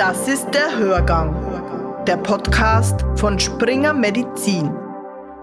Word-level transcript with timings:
Das 0.00 0.28
ist 0.28 0.46
der 0.54 0.78
Hörgang, 0.78 2.06
der 2.06 2.16
Podcast 2.16 3.04
von 3.16 3.38
Springer 3.38 3.92
Medizin. 3.92 4.70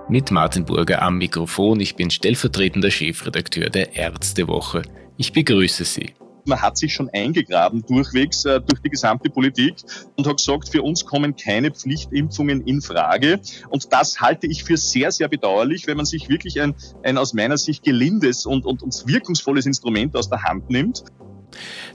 Mit 0.10 0.32
Martin 0.32 0.66
Burger 0.66 1.03
am 1.03 1.19
Mikrofon. 1.19 1.80
Ich 1.80 1.96
bin 1.96 2.10
stellvertretender 2.10 2.90
Chefredakteur 2.90 3.70
der 3.70 3.96
Ärztewoche. 3.96 4.82
Ich 5.16 5.32
begrüße 5.32 5.83
Sie. 5.85 6.16
Man 6.46 6.59
hat 6.59 6.75
sich 6.75 6.92
schon 6.92 7.08
eingegraben 7.14 7.85
durchwegs 7.85 8.46
äh, 8.46 8.60
durch 8.60 8.82
die 8.82 8.89
gesamte 8.89 9.30
Politik 9.30 9.75
und 10.16 10.25
hat 10.25 10.38
gesagt, 10.38 10.70
für 10.70 10.82
uns 10.82 11.05
kommen 11.05 11.36
keine 11.36 11.70
Pflichtimpfungen 11.70 12.66
in 12.66 12.82
Frage. 12.82 13.39
Und 13.70 13.94
das 13.94 14.20
halte 14.21 14.48
ich 14.48 14.64
für 14.64 14.78
sehr, 14.78 15.12
sehr 15.12 15.28
bedauerlich, 15.28 15.86
wenn 15.86 15.98
man 15.98 16.08
sich 16.08 16.30
wirklich 16.30 16.60
ein, 16.60 16.74
ein 17.04 17.20
aus 17.20 17.36
meiner 17.36 17.60
Sicht 17.60 17.84
gelindes 17.84 18.48
und, 18.48 18.66
und, 18.66 18.82
und 18.82 19.04
wirkungsvolles 19.05 19.68
Instrument 19.68 20.16
aus 20.16 20.30
der 20.30 20.42
Hand 20.42 20.71
nimmt. 20.71 21.04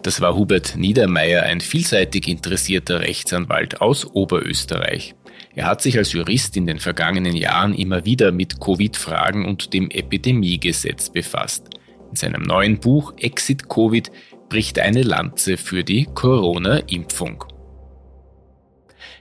Das 0.03 0.21
war 0.21 0.35
Hubert 0.35 0.77
Niedermeyer, 0.77 1.43
ein 1.45 1.61
vielseitig 1.61 2.29
interessierter 2.29 3.01
Rechtsanwalt 3.01 3.81
aus 3.81 4.05
Oberösterreich. 4.05 5.15
Er 5.55 5.67
hat 5.67 5.83
sich 5.83 5.99
als 5.99 6.13
Jurist 6.13 6.57
in 6.57 6.67
den 6.67 6.79
vergangenen 6.79 7.37
Jahren 7.37 7.75
immer 7.75 8.05
wieder 8.05 8.33
mit 8.33 8.61
Covid-Fragen 8.61 9.45
und 9.47 9.75
dem 9.75 9.91
Epidemiegesetz 9.91 11.11
befasst. 11.11 11.69
In 12.11 12.17
seinem 12.17 12.43
neuen 12.43 12.81
Buch 12.81 13.15
Exit 13.19 13.69
Covid 13.69 14.11
bricht 14.49 14.79
eine 14.79 15.03
Lanze 15.03 15.57
für 15.57 15.85
die 15.85 16.07
Corona-Impfung. 16.07 17.45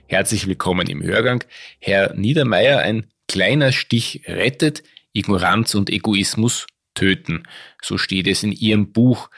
Herzlich 0.06 0.46
willkommen 0.46 0.88
im 0.88 1.02
Hörgang. 1.02 1.44
Herr 1.78 2.14
Niedermeyer, 2.14 2.80
ein 2.80 3.06
kleiner 3.28 3.72
Stich 3.72 4.22
rettet, 4.26 4.82
Ignoranz 5.14 5.74
und 5.74 5.90
Egoismus 5.90 6.66
töten. 6.94 7.44
So 7.80 7.98
steht 7.98 8.26
es 8.26 8.42
in 8.42 8.52
Ihrem 8.52 8.92
Buch 8.92 9.30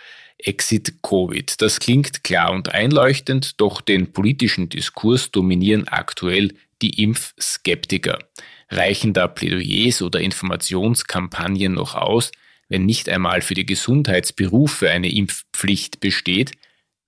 Exit 0.44 1.02
Covid. 1.02 1.60
Das 1.60 1.80
klingt 1.80 2.22
klar 2.22 2.52
und 2.52 2.72
einleuchtend, 2.72 3.60
doch 3.60 3.80
den 3.80 4.12
politischen 4.12 4.68
Diskurs 4.68 5.30
dominieren 5.30 5.88
aktuell 5.88 6.52
die 6.82 7.02
Impfskeptiker. 7.02 8.18
Reichen 8.68 9.12
da 9.12 9.26
Plädoyers 9.26 10.02
oder 10.02 10.20
Informationskampagnen 10.20 11.72
noch 11.72 11.94
aus, 11.94 12.30
wenn 12.68 12.84
nicht 12.84 13.08
einmal 13.08 13.40
für 13.40 13.54
die 13.54 13.66
Gesundheitsberufe 13.66 14.90
eine 14.90 15.12
Impfpflicht 15.12 16.00
besteht, 16.00 16.52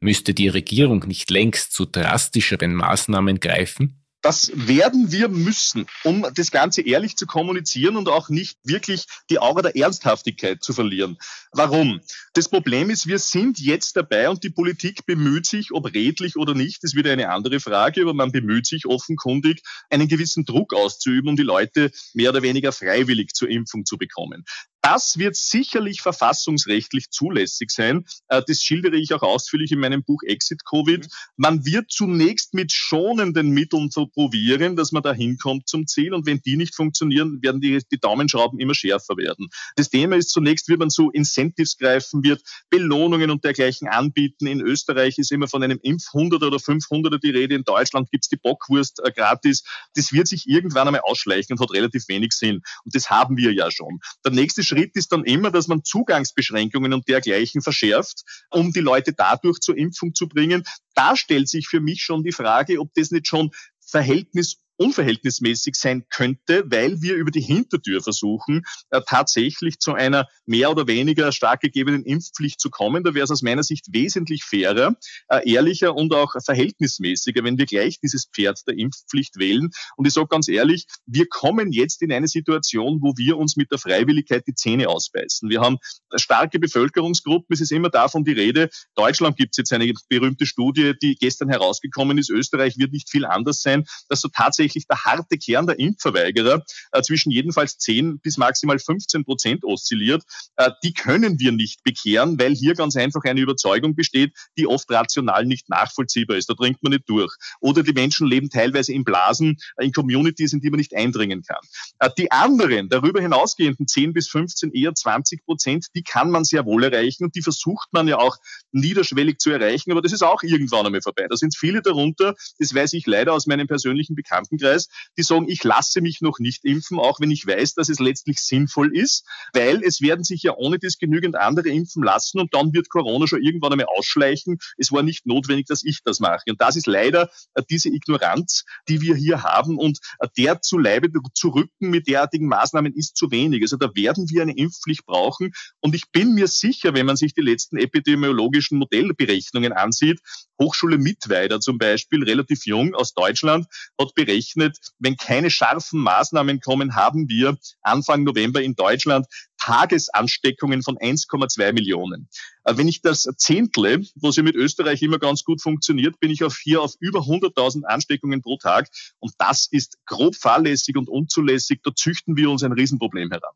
müsste 0.00 0.34
die 0.34 0.48
Regierung 0.48 1.05
nicht 1.06 1.30
längst 1.30 1.72
zu 1.72 1.86
drastischeren 1.86 2.74
Maßnahmen 2.74 3.41
greifen? 3.41 4.05
Das 4.27 4.50
werden 4.56 5.12
wir 5.12 5.28
müssen, 5.28 5.86
um 6.02 6.27
das 6.34 6.50
Ganze 6.50 6.82
ehrlich 6.82 7.14
zu 7.14 7.27
kommunizieren 7.27 7.94
und 7.94 8.08
auch 8.08 8.28
nicht 8.28 8.58
wirklich 8.64 9.05
die 9.30 9.38
Aura 9.38 9.62
der 9.62 9.77
Ernsthaftigkeit 9.77 10.64
zu 10.64 10.72
verlieren. 10.72 11.16
Warum? 11.52 12.00
Das 12.34 12.48
Problem 12.48 12.91
ist, 12.91 13.06
wir 13.06 13.20
sind 13.20 13.60
jetzt 13.60 13.96
dabei 13.96 14.28
und 14.28 14.42
die 14.42 14.50
Politik 14.50 15.06
bemüht 15.06 15.46
sich, 15.46 15.70
ob 15.70 15.94
redlich 15.94 16.34
oder 16.34 16.55
nicht, 16.55 16.83
ist 16.83 16.96
wieder 16.96 17.12
eine 17.12 17.28
andere 17.28 17.60
Frage, 17.60 18.02
aber 18.02 18.14
man 18.14 18.33
bemüht 18.33 18.66
sich 18.66 18.84
offenkundig, 18.86 19.62
einen 19.91 20.08
gewissen 20.08 20.44
Druck 20.44 20.74
auszuüben, 20.74 21.28
um 21.28 21.36
die 21.36 21.44
Leute 21.44 21.92
mehr 22.12 22.30
oder 22.30 22.42
weniger 22.42 22.72
freiwillig 22.72 23.33
zur 23.33 23.48
Impfung 23.48 23.84
zu 23.84 23.96
bekommen. 23.96 24.44
Das 24.89 25.19
wird 25.19 25.34
sicherlich 25.34 26.01
verfassungsrechtlich 26.01 27.11
zulässig 27.11 27.73
sein. 27.73 28.05
Äh, 28.29 28.41
das 28.47 28.62
schildere 28.62 28.97
ich 28.97 29.12
auch 29.12 29.23
ausführlich 29.23 29.73
in 29.73 29.81
meinem 29.81 30.05
Buch 30.05 30.23
Exit 30.23 30.65
Covid. 30.65 31.06
Mhm. 31.06 31.11
Man 31.34 31.67
wird 31.67 31.91
zunächst 31.91 32.55
mit 32.55 32.70
schonenden 32.70 33.51
Mitteln 33.51 33.91
so 33.91 34.07
probieren, 34.07 34.77
dass 34.77 34.92
man 34.92 35.03
da 35.03 35.12
hinkommt 35.12 35.69
zum 35.69 35.89
Ziel. 35.89 36.14
Und 36.14 36.25
wenn 36.25 36.41
die 36.41 36.57
nicht 36.57 36.77
funktionieren, 36.77 37.42
werden 37.42 37.61
die, 37.61 37.83
die 37.91 37.98
Daumenschrauben 37.98 38.61
immer 38.61 38.77
schärfer 38.77 39.17
werden. 39.17 39.48
Das 39.75 39.91
Thema 39.91 40.14
ist 40.14 40.31
zunächst, 40.31 40.69
wird 40.69 40.79
man 40.79 40.91
so 40.91 41.11
Incentives 41.11 41.79
greifen, 41.79 42.23
wird 42.23 42.42
Belohnungen 42.70 43.33
und 43.33 43.42
dergleichen 43.42 43.89
anbieten. 43.89 44.47
In 44.47 44.61
Österreich 44.61 45.19
ist 45.19 45.33
immer 45.33 45.48
von 45.48 45.64
einem 45.64 45.81
Impf 45.83 46.14
100 46.14 46.45
oder 46.45 46.59
500er 46.59 47.19
die 47.19 47.31
Rede. 47.31 47.57
In 47.57 47.64
Deutschland 47.64 48.09
gibt's 48.12 48.29
die 48.29 48.37
Bockwurst 48.37 49.01
äh, 49.05 49.11
gratis. 49.11 49.64
Das 49.97 50.12
wird 50.12 50.29
sich 50.29 50.47
irgendwann 50.47 50.87
einmal 50.87 51.01
ausschleichen 51.03 51.57
und 51.57 51.61
hat 51.61 51.73
relativ 51.73 52.07
wenig 52.07 52.31
Sinn. 52.31 52.63
Und 52.85 52.95
das 52.95 53.11
haben 53.11 53.36
wir 53.36 53.52
ja 53.52 53.73
schon. 53.73 53.98
Der 54.25 54.30
nächste 54.30 54.63
Schritt 54.63 54.76
Schritt 54.77 54.95
ist 54.95 55.13
dann 55.13 55.25
immer, 55.25 55.51
dass 55.51 55.69
man 55.69 55.85
Zugangsbeschränkungen 55.85 56.92
und 56.92 57.09
dergleichen 57.09 57.63
verschärft, 57.63 58.25
um 58.51 58.73
die 58.73 58.81
Leute 58.81 59.14
dadurch 59.14 59.61
zur 59.61 59.77
Impfung 59.77 60.14
zu 60.14 60.29
bringen. 60.29 60.64
Da 60.95 61.17
stellt 61.17 61.48
sich 61.48 61.67
für 61.67 61.81
mich 61.81 62.03
schon 62.03 62.23
die 62.23 62.33
Frage, 62.33 62.79
ob 62.79 62.92
das 62.95 63.11
nicht 63.11 63.27
schon 63.27 63.51
Verhältnis 63.81 64.59
unverhältnismäßig 64.77 65.75
sein 65.77 66.05
könnte, 66.11 66.64
weil 66.67 67.01
wir 67.03 67.14
über 67.14 67.31
die 67.31 67.41
Hintertür 67.41 68.03
versuchen, 68.03 68.63
äh, 68.91 69.01
tatsächlich 69.07 69.79
zu 69.79 69.95
einer 69.95 70.29
mehr 70.45 70.70
oder 70.70 70.87
weniger 70.87 71.33
stark 71.33 71.61
gegebenen 71.61 72.05
Impfpflicht 72.05 72.61
zu 72.61 72.70
kommen. 72.70 73.03
Da 73.03 73.14
wäre 73.14 73.25
es 73.25 73.31
aus 73.31 73.42
meiner 73.42 73.63
Sicht 73.63 73.87
wesentlich 73.92 74.45
fairer, 74.45 74.95
äh, 75.29 75.51
ehrlicher 75.51 75.95
und 75.95 76.13
auch 76.13 76.33
verhältnismäßiger, 76.45 77.42
wenn 77.45 77.59
wir 77.59 77.67
gleich 77.67 78.01
dieses 78.01 78.27
Pferd 78.27 78.61
der 78.67 78.79
Impfpflicht 78.79 79.39
wählen. 79.39 79.70
Und 79.97 80.07
ich 80.07 80.13
sage 80.13 80.29
ganz 80.29 80.48
ehrlich, 80.48 80.87
wir 81.07 81.27
kommen 81.29 81.73
jetzt 81.73 82.03
in 82.03 82.13
eine 82.13 82.29
Situation, 82.29 83.01
wo 83.01 83.14
wir 83.17 83.39
uns 83.39 83.57
mit 83.57 83.70
der 83.70 83.79
Freiwilligkeit 83.79 84.45
die 84.47 84.55
Zähne 84.55 84.89
ausbeißen. 84.89 85.48
Wir 85.48 85.61
haben 85.61 85.79
starke 86.17 86.58
Bevölkerungsgruppen. 86.58 87.55
Es 87.55 87.61
ist 87.61 87.73
immer 87.73 87.89
davon 87.89 88.25
die 88.25 88.33
Rede. 88.33 88.69
Deutschland 88.95 89.37
gibt 89.37 89.55
es 89.55 89.58
jetzt 89.58 89.73
eine 89.73 89.93
berühmte 90.08 90.47
Studie, 90.47 90.95
die 91.01 91.17
gestern 91.17 91.48
herausgekommen 91.48 92.19
ist. 92.19 92.31
Österreich 92.31 92.79
wird 92.79 92.93
nicht 92.93 93.11
viel 93.11 93.25
anders 93.25 93.63
sein, 93.63 93.85
dass 94.08 94.20
so 94.20 94.29
tatsächlich 94.29 94.65
tatsächlich 94.66 94.86
der 94.86 95.04
harte 95.04 95.38
Kern 95.38 95.66
der 95.66 95.78
Impfverweigerer 95.78 96.64
äh, 96.92 97.02
zwischen 97.02 97.30
jedenfalls 97.30 97.78
10 97.78 98.20
bis 98.20 98.36
maximal 98.36 98.78
15 98.78 99.24
Prozent 99.24 99.64
oszilliert. 99.64 100.22
Äh, 100.56 100.70
die 100.82 100.92
können 100.92 101.38
wir 101.38 101.52
nicht 101.52 101.82
bekehren, 101.84 102.38
weil 102.38 102.54
hier 102.54 102.74
ganz 102.74 102.96
einfach 102.96 103.22
eine 103.24 103.40
Überzeugung 103.40 103.94
besteht, 103.94 104.32
die 104.58 104.66
oft 104.66 104.90
rational 104.90 105.44
nicht 105.46 105.68
nachvollziehbar 105.68 106.36
ist. 106.36 106.50
Da 106.50 106.54
dringt 106.54 106.82
man 106.82 106.92
nicht 106.92 107.08
durch. 107.08 107.32
Oder 107.60 107.82
die 107.82 107.92
Menschen 107.92 108.27
leben 108.27 108.50
teilweise 108.50 108.92
in 108.92 109.04
Blasen, 109.04 109.56
äh, 109.77 109.86
in 109.86 109.92
Communities, 109.92 110.52
in 110.52 110.60
die 110.60 110.70
man 110.70 110.78
nicht 110.78 110.94
eindringen 110.94 111.42
kann. 111.42 111.60
Äh, 112.00 112.10
die 112.18 112.30
anderen, 112.30 112.88
darüber 112.88 113.20
hinausgehenden 113.20 113.86
10 113.86 114.12
bis 114.12 114.28
15, 114.28 114.72
eher 114.72 114.94
20 114.94 115.44
Prozent, 115.44 115.86
die 115.94 116.02
kann 116.02 116.30
man 116.30 116.44
sehr 116.44 116.64
wohl 116.64 116.84
erreichen 116.84 117.24
und 117.24 117.34
die 117.34 117.42
versucht 117.42 117.88
man 117.92 118.08
ja 118.08 118.18
auch 118.18 118.36
niederschwellig 118.72 119.38
zu 119.38 119.50
erreichen, 119.50 119.92
aber 119.92 120.02
das 120.02 120.12
ist 120.12 120.22
auch 120.22 120.42
irgendwann 120.42 120.86
einmal 120.86 121.02
vorbei. 121.02 121.27
Da 121.28 121.36
sind 121.36 121.56
viele 121.56 121.83
darunter, 121.83 122.34
das 122.58 122.74
weiß 122.74 122.92
ich 122.94 123.06
leider 123.06 123.33
aus 123.33 123.46
meinem 123.46 123.66
persönlichen 123.66 124.16
Bekannten 124.16 124.55
Bekanntenkreis, 124.56 124.89
die 125.17 125.22
sagen, 125.22 125.48
ich 125.48 125.62
lasse 125.64 126.00
mich 126.00 126.20
noch 126.20 126.39
nicht 126.39 126.64
impfen, 126.64 126.98
auch 126.98 127.20
wenn 127.20 127.30
ich 127.30 127.46
weiß, 127.46 127.74
dass 127.74 127.89
es 127.89 127.98
letztlich 127.98 128.38
sinnvoll 128.38 128.96
ist, 128.96 129.25
weil 129.52 129.82
es 129.82 130.00
werden 130.00 130.25
sich 130.25 130.43
ja 130.43 130.55
ohne 130.56 130.78
das 130.78 130.99
genügend 130.99 131.37
andere 131.37 131.69
impfen 131.69 132.02
lassen 132.02 132.40
und 132.40 132.55
dann 132.55 132.72
wird 132.72 132.88
Corona 132.88 133.26
schon 133.26 133.43
irgendwann 133.43 133.72
einmal 133.72 133.87
ausschleichen. 133.96 134.58
Es 134.76 134.93
war 134.93 135.02
nicht 135.02 135.26
notwendig, 135.26 135.66
dass 135.66 135.84
ich 135.84 136.00
das 136.05 136.20
mache. 136.20 136.44
Und 136.49 136.61
das 136.61 136.76
ist 136.76 136.87
leider 136.87 137.31
äh, 137.55 137.62
diese 137.69 137.88
Ignoranz, 137.88 138.64
die 138.88 139.00
wir 139.00 139.14
hier 139.14 139.43
haben 139.43 139.78
und 139.78 139.99
äh, 140.19 140.28
der 140.37 140.61
zu 140.62 140.78
Leibe 140.78 141.08
zu 141.34 141.49
rücken 141.49 141.90
mit 141.90 142.08
derartigen 142.08 142.49
Maßnahmen 142.49 142.93
ist 142.94 143.16
zu 143.16 143.31
wenig. 143.31 143.62
Also 143.62 143.76
da 143.76 143.90
werden 143.94 144.28
wir 144.31 144.43
eine 144.43 144.56
Impfpflicht 144.56 145.06
brauchen 145.06 145.52
und 145.81 145.94
ich 145.94 146.11
bin 146.11 146.34
mir 146.34 146.49
sicher, 146.49 146.94
wenn 146.94 147.06
man 147.06 147.16
sich 147.16 147.34
die 147.34 147.43
letzten 147.43 147.76
epidemiologischen 147.76 148.78
Modellberechnungen 148.78 149.72
ansieht, 149.72 150.20
Hochschule 150.61 150.99
Mittweida 150.99 151.61
zum 151.61 151.78
Beispiel, 151.78 152.25
relativ 152.25 152.66
jung 152.66 152.94
aus 152.94 153.12
Deutschland, 153.12 153.66
hat 154.00 154.14
berechnet, 154.14 154.45
berechnet, 154.55 154.79
wenn 154.99 155.17
keine 155.17 155.50
scharfen 155.50 156.00
Maßnahmen 156.00 156.61
kommen, 156.61 156.94
haben 156.94 157.29
wir 157.29 157.58
Anfang 157.82 158.25
November 158.25 158.62
in 158.62 158.75
Deutschland 158.75 159.26
Tagesansteckungen 159.58 160.82
von 160.82 160.96
1,2 160.96 161.73
Millionen. 161.73 162.29
Äh, 162.64 162.76
wenn 162.76 162.88
ich 162.88 163.00
das 163.02 163.29
zehntle, 163.37 164.02
was 164.17 164.37
ja 164.37 164.43
mit 164.43 164.55
Österreich 164.55 165.02
immer 165.02 165.19
ganz 165.19 165.44
gut 165.44 165.62
funktioniert, 165.62 166.20
bin 166.20 166.31
ich 166.31 166.44
auf 166.44 166.58
hier 166.58 166.82
auf 166.82 166.94
über 167.00 167.20
100.000 167.20 167.84
Ansteckungen 167.84 168.43
pro 168.43 168.58
Tag. 168.58 168.88
Und 169.19 169.32
das 169.38 169.67
ist 169.70 169.99
grob 170.06 170.37
fahrlässig 170.37 170.96
und 170.96 171.08
unzulässig. 171.08 171.81
Da 171.82 171.94
züchten 171.94 172.37
wir 172.37 172.50
uns 172.50 172.62
ein 172.62 172.73
Riesenproblem 172.73 173.31
heran. 173.31 173.55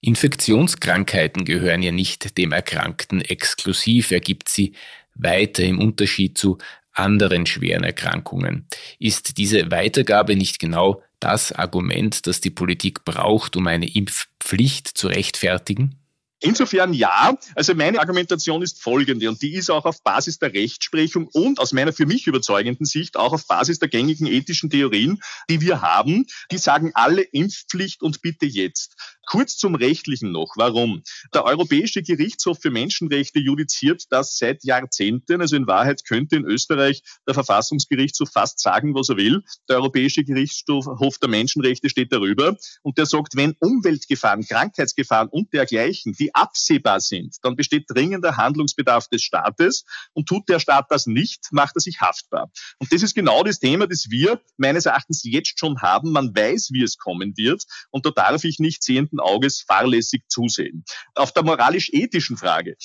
Infektionskrankheiten 0.00 1.44
gehören 1.44 1.82
ja 1.82 1.90
nicht 1.90 2.38
dem 2.38 2.52
Erkrankten 2.52 3.20
exklusiv. 3.20 4.12
Er 4.12 4.20
gibt 4.20 4.48
sie 4.48 4.74
weiter 5.18 5.64
im 5.64 5.80
Unterschied 5.80 6.38
zu 6.38 6.58
anderen 6.92 7.46
schweren 7.46 7.84
Erkrankungen. 7.84 8.66
Ist 8.98 9.38
diese 9.38 9.70
Weitergabe 9.70 10.36
nicht 10.36 10.58
genau 10.58 11.02
das 11.20 11.52
Argument, 11.52 12.26
das 12.26 12.40
die 12.40 12.50
Politik 12.50 13.04
braucht, 13.04 13.56
um 13.56 13.66
eine 13.66 13.88
Impfpflicht 13.88 14.88
zu 14.88 15.08
rechtfertigen? 15.08 15.97
Insofern 16.40 16.92
ja. 16.92 17.36
Also 17.56 17.74
meine 17.74 17.98
Argumentation 17.98 18.62
ist 18.62 18.80
folgende 18.80 19.28
und 19.28 19.42
die 19.42 19.54
ist 19.54 19.70
auch 19.70 19.84
auf 19.84 20.02
Basis 20.04 20.38
der 20.38 20.54
Rechtsprechung 20.54 21.28
und 21.32 21.58
aus 21.58 21.72
meiner 21.72 21.92
für 21.92 22.06
mich 22.06 22.28
überzeugenden 22.28 22.86
Sicht 22.86 23.16
auch 23.16 23.32
auf 23.32 23.46
Basis 23.48 23.80
der 23.80 23.88
gängigen 23.88 24.28
ethischen 24.28 24.70
Theorien, 24.70 25.20
die 25.50 25.60
wir 25.60 25.82
haben. 25.82 26.26
Die 26.52 26.58
sagen 26.58 26.92
alle 26.94 27.22
Impfpflicht 27.22 28.02
und 28.02 28.22
bitte 28.22 28.46
jetzt. 28.46 28.94
Kurz 29.26 29.58
zum 29.58 29.74
Rechtlichen 29.74 30.32
noch. 30.32 30.54
Warum? 30.56 31.02
Der 31.34 31.44
Europäische 31.44 32.02
Gerichtshof 32.02 32.60
für 32.62 32.70
Menschenrechte 32.70 33.40
judiziert 33.40 34.04
das 34.08 34.38
seit 34.38 34.64
Jahrzehnten. 34.64 35.42
Also 35.42 35.56
in 35.56 35.66
Wahrheit 35.66 36.04
könnte 36.06 36.36
in 36.36 36.44
Österreich 36.44 37.02
der 37.26 37.34
Verfassungsgerichtshof 37.34 38.30
fast 38.32 38.60
sagen, 38.60 38.94
was 38.94 39.10
er 39.10 39.18
will. 39.18 39.42
Der 39.68 39.76
Europäische 39.76 40.24
Gerichtshof 40.24 41.18
der 41.18 41.28
Menschenrechte 41.28 41.90
steht 41.90 42.12
darüber 42.12 42.56
und 42.82 42.96
der 42.96 43.04
sagt, 43.04 43.36
wenn 43.36 43.54
Umweltgefahren, 43.58 44.46
Krankheitsgefahren 44.46 45.28
und 45.28 45.52
dergleichen, 45.52 46.14
die 46.14 46.27
absehbar 46.34 47.00
sind, 47.00 47.36
dann 47.42 47.56
besteht 47.56 47.84
dringender 47.88 48.36
Handlungsbedarf 48.36 49.08
des 49.08 49.22
Staates 49.22 49.84
und 50.12 50.28
tut 50.28 50.48
der 50.48 50.60
Staat 50.60 50.86
das 50.90 51.06
nicht, 51.06 51.48
macht 51.50 51.76
er 51.76 51.80
sich 51.80 52.00
haftbar. 52.00 52.50
Und 52.78 52.92
das 52.92 53.02
ist 53.02 53.14
genau 53.14 53.42
das 53.42 53.58
Thema, 53.58 53.86
das 53.86 54.10
wir 54.10 54.40
meines 54.56 54.86
Erachtens 54.86 55.22
jetzt 55.24 55.58
schon 55.58 55.80
haben. 55.80 56.12
Man 56.12 56.34
weiß, 56.34 56.70
wie 56.72 56.82
es 56.82 56.98
kommen 56.98 57.36
wird 57.36 57.64
und 57.90 58.06
da 58.06 58.10
darf 58.10 58.44
ich 58.44 58.58
nicht 58.58 58.82
sehenden 58.82 59.20
Auges 59.20 59.62
fahrlässig 59.66 60.22
zusehen. 60.28 60.84
Auf 61.14 61.32
der 61.32 61.42
moralisch-ethischen 61.42 62.36
Frage. 62.36 62.76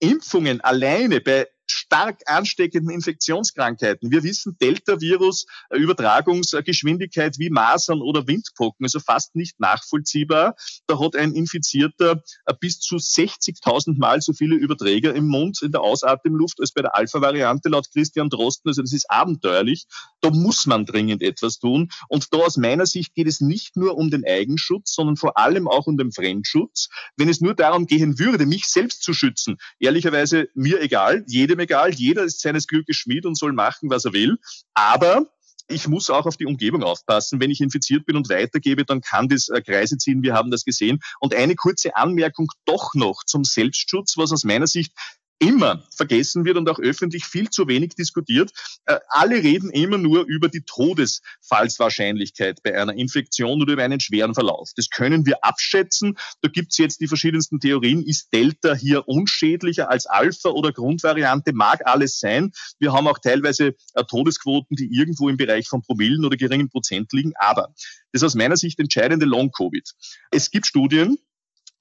Impfungen 0.00 0.60
alleine 0.60 1.20
bei 1.20 1.46
stark 1.94 2.22
ansteckenden 2.26 2.90
Infektionskrankheiten. 2.90 4.10
Wir 4.10 4.22
wissen, 4.24 4.56
Delta-Virus, 4.60 5.46
äh, 5.70 5.78
Übertragungsgeschwindigkeit 5.78 7.38
wie 7.38 7.50
Masern 7.50 8.00
oder 8.00 8.26
Windpocken, 8.26 8.84
also 8.84 8.98
fast 8.98 9.36
nicht 9.36 9.60
nachvollziehbar. 9.60 10.56
Da 10.86 10.98
hat 10.98 11.14
ein 11.14 11.32
Infizierter 11.32 12.22
äh, 12.46 12.54
bis 12.58 12.80
zu 12.80 12.96
60.000 12.96 13.98
Mal 13.98 14.20
so 14.20 14.32
viele 14.32 14.56
Überträger 14.56 15.14
im 15.14 15.28
Mund, 15.28 15.62
in 15.62 15.70
der 15.70 15.82
Ausatemluft 15.82 16.60
als 16.60 16.72
bei 16.72 16.82
der 16.82 16.96
Alpha-Variante 16.96 17.68
laut 17.68 17.86
Christian 17.92 18.28
Drosten. 18.28 18.70
Also 18.70 18.82
das 18.82 18.92
ist 18.92 19.08
abenteuerlich. 19.08 19.84
Da 20.20 20.30
muss 20.30 20.66
man 20.66 20.86
dringend 20.86 21.22
etwas 21.22 21.58
tun. 21.58 21.90
Und 22.08 22.32
da 22.32 22.38
aus 22.38 22.56
meiner 22.56 22.86
Sicht 22.86 23.14
geht 23.14 23.28
es 23.28 23.40
nicht 23.40 23.76
nur 23.76 23.96
um 23.96 24.10
den 24.10 24.24
Eigenschutz, 24.26 24.94
sondern 24.94 25.16
vor 25.16 25.38
allem 25.38 25.68
auch 25.68 25.86
um 25.86 25.96
den 25.96 26.10
Fremdschutz. 26.10 26.88
Wenn 27.16 27.28
es 27.28 27.40
nur 27.40 27.54
darum 27.54 27.86
gehen 27.86 28.18
würde, 28.18 28.46
mich 28.46 28.64
selbst 28.64 29.02
zu 29.02 29.12
schützen, 29.12 29.58
ehrlicherweise 29.78 30.48
mir 30.54 30.80
egal, 30.80 31.24
jede 31.28 31.54
jedem 31.54 31.60
egal, 31.60 31.83
jeder 31.90 32.24
ist 32.24 32.40
seines 32.40 32.66
Glückes 32.66 32.96
Schmied 32.96 33.26
und 33.26 33.36
soll 33.36 33.52
machen, 33.52 33.90
was 33.90 34.04
er 34.04 34.12
will. 34.12 34.38
Aber 34.74 35.26
ich 35.68 35.88
muss 35.88 36.10
auch 36.10 36.26
auf 36.26 36.36
die 36.36 36.46
Umgebung 36.46 36.82
aufpassen. 36.82 37.40
Wenn 37.40 37.50
ich 37.50 37.60
infiziert 37.60 38.04
bin 38.06 38.16
und 38.16 38.28
weitergebe, 38.28 38.84
dann 38.84 39.00
kann 39.00 39.28
das 39.28 39.48
äh, 39.48 39.62
Kreise 39.62 39.96
ziehen. 39.96 40.22
Wir 40.22 40.34
haben 40.34 40.50
das 40.50 40.64
gesehen. 40.64 41.00
Und 41.20 41.34
eine 41.34 41.54
kurze 41.54 41.96
Anmerkung 41.96 42.48
doch 42.66 42.94
noch 42.94 43.24
zum 43.24 43.44
Selbstschutz, 43.44 44.16
was 44.16 44.32
aus 44.32 44.44
meiner 44.44 44.66
Sicht 44.66 44.92
immer 45.38 45.84
vergessen 45.94 46.44
wird 46.44 46.56
und 46.56 46.68
auch 46.68 46.78
öffentlich 46.78 47.24
viel 47.24 47.50
zu 47.50 47.68
wenig 47.68 47.94
diskutiert. 47.94 48.52
Äh, 48.86 48.98
alle 49.08 49.42
reden 49.42 49.70
immer 49.70 49.98
nur 49.98 50.24
über 50.26 50.48
die 50.48 50.62
Todesfallswahrscheinlichkeit 50.62 52.62
bei 52.62 52.80
einer 52.80 52.94
Infektion 52.94 53.60
oder 53.60 53.74
über 53.74 53.82
einen 53.82 54.00
schweren 54.00 54.34
Verlauf. 54.34 54.70
Das 54.76 54.90
können 54.90 55.26
wir 55.26 55.44
abschätzen. 55.44 56.16
Da 56.42 56.48
gibt 56.48 56.72
es 56.72 56.78
jetzt 56.78 57.00
die 57.00 57.08
verschiedensten 57.08 57.60
Theorien. 57.60 58.02
Ist 58.02 58.32
Delta 58.32 58.74
hier 58.74 59.08
unschädlicher 59.08 59.90
als 59.90 60.06
Alpha 60.06 60.50
oder 60.50 60.72
Grundvariante? 60.72 61.52
Mag 61.52 61.86
alles 61.86 62.20
sein. 62.20 62.52
Wir 62.78 62.92
haben 62.92 63.08
auch 63.08 63.18
teilweise 63.18 63.74
äh, 63.94 64.04
Todesquoten, 64.04 64.76
die 64.76 64.94
irgendwo 64.94 65.28
im 65.28 65.36
Bereich 65.36 65.68
von 65.68 65.82
Promillen 65.82 66.24
oder 66.24 66.36
geringen 66.36 66.68
Prozent 66.68 67.12
liegen. 67.12 67.32
Aber 67.36 67.74
das 68.12 68.22
ist 68.22 68.24
aus 68.24 68.34
meiner 68.34 68.56
Sicht 68.56 68.78
entscheidende 68.78 69.26
Long-Covid. 69.26 69.90
Es 70.30 70.50
gibt 70.50 70.66
Studien, 70.66 71.18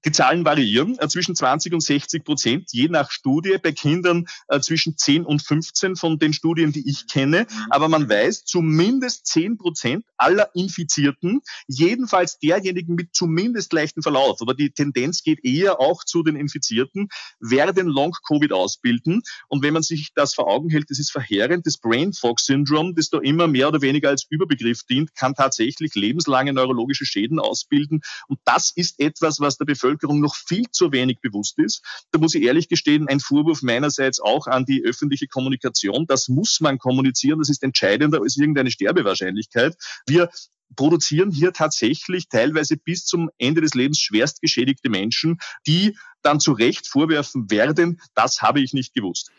die 0.06 0.12
Zahlen 0.12 0.46
variieren 0.46 0.98
äh, 1.00 1.08
zwischen 1.08 1.36
20 1.36 1.74
und 1.74 1.82
60 1.82 2.24
Prozent, 2.24 2.70
je 2.72 2.90
nach 2.90 3.12
Studie, 3.12 3.58
bei 3.62 3.72
Kindern 3.72 4.26
äh, 4.48 4.60
zwischen 4.60 4.98
10 4.98 5.26
und 5.26 5.42
15 5.42 5.96
von 5.96 6.20
den 6.20 6.34
Studien, 6.34 6.72
die 6.72 6.90
ich 6.90 7.08
kenne. 7.08 7.48
Mhm. 7.50 7.66
Aber 7.70 7.88
man 7.88 8.10
weiß, 8.10 8.44
zumindest 8.46 9.28
10 9.28 9.58
Prozent 9.58 10.06
aller 10.18 10.50
Infizierten, 10.56 11.42
jedenfalls 11.68 12.40
derjenigen 12.40 12.96
mit 12.96 13.10
zumindest 13.14 13.72
leichten 13.74 14.02
Verlauf, 14.02 14.42
aber 14.42 14.54
die 14.54 14.72
Tendenz 14.72 15.24
geht 15.24 15.44
eher 15.44 15.80
auch 15.80 16.04
zu 16.04 16.24
den 16.24 16.36
Infizierten, 16.36 17.08
werden 17.40 17.88
Long-Covid 17.88 18.52
ausbilden. 18.52 19.22
Und 19.48 19.64
wenn 19.64 19.74
man 19.74 19.84
sich 19.84 20.12
das 20.16 20.34
vor 20.34 20.48
Augen 20.48 20.70
hält, 20.70 20.90
das 20.90 21.00
ist 21.00 21.12
verheerend. 21.12 21.66
Das 21.66 21.78
Brain 21.78 22.14
Fog 22.14 22.40
Syndrome, 22.40 22.94
das 22.96 23.10
da 23.10 23.20
immer 23.20 23.48
mehr 23.48 23.70
oder 23.70 23.82
weniger 23.82 24.10
als 24.10 24.26
Überbegriff 24.30 24.84
dient, 24.84 25.16
kann 25.16 25.34
tatsächlich 25.34 25.96
lebenslange 25.96 26.54
neurologische 26.54 27.06
Schäden 27.06 27.40
ausbilden. 27.40 28.02
Und 28.28 28.40
das 28.46 28.72
ist 28.76 29.00
etwas, 29.00 29.40
was 29.40 29.58
der 29.58 29.66
Bevölkerung 29.66 29.93
Bevölkerung 29.94 30.20
noch 30.20 30.36
viel 30.36 30.66
zu 30.72 30.92
wenig 30.92 31.20
bewusst 31.22 31.60
ist. 31.60 31.82
Da 32.12 32.20
muss 32.20 32.36
ich 32.36 32.44
ehrlich 32.44 32.68
gestehen, 32.68 33.08
ein 33.08 33.20
Vorwurf 33.20 33.62
meinerseits 33.62 34.20
auch 34.20 34.48
an 34.48 34.66
die 34.66 34.84
öffentliche 34.84 35.28
Kommunikation. 35.28 36.06
Das 36.08 36.28
muss 36.28 36.60
man 36.60 36.78
kommunizieren. 36.78 37.40
Das 37.40 37.50
ist 37.50 37.64
entscheidender 37.64 38.22
als 38.22 38.38
irgendeine 38.38 38.72
Sterbewahrscheinlichkeit. 38.72 39.76
Wir 40.08 40.30
produzieren 40.76 41.32
hier 41.32 41.54
tatsächlich 41.54 42.30
teilweise 42.30 42.78
bis 42.78 43.06
zum 43.06 43.30
Ende 43.38 43.62
des 43.62 43.76
Lebens 43.76 44.00
schwerst 44.00 44.42
geschädigte 44.42 44.90
Menschen, 44.90 45.38
die 45.68 45.96
dann 46.24 46.40
zu 46.40 46.54
Recht 46.54 46.88
vorwerfen 46.88 47.52
werden, 47.52 48.02
das 48.16 48.42
habe 48.42 48.62
ich 48.62 48.74
nicht 48.74 48.94
gewusst. 48.94 49.30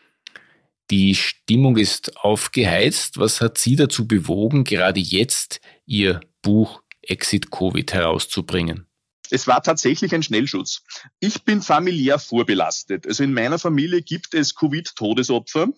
Die 0.91 1.15
Stimmung 1.15 1.77
ist 1.77 2.15
aufgeheizt. 2.17 3.17
Was 3.17 3.41
hat 3.41 3.57
Sie 3.57 3.75
dazu 3.75 4.07
bewogen, 4.07 4.63
gerade 4.63 4.99
jetzt 4.99 5.59
Ihr 5.85 6.21
Buch 6.43 6.83
Exit 7.01 7.49
Covid 7.49 7.91
herauszubringen? 7.91 8.85
Es 9.31 9.47
war 9.47 9.63
tatsächlich 9.63 10.13
ein 10.13 10.23
Schnellschuss. 10.23 10.83
Ich 11.19 11.43
bin 11.43 11.61
familiär 11.61 12.19
vorbelastet. 12.19 13.07
Also 13.07 13.23
in 13.23 13.33
meiner 13.33 13.59
Familie 13.59 14.01
gibt 14.01 14.33
es 14.33 14.55
Covid-Todesopfer 14.55 15.69